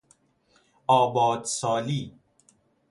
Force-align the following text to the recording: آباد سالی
آباد 0.87 1.43
سالی 1.45 2.13